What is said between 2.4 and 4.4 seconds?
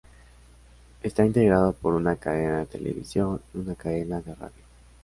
de televisión y una cadena de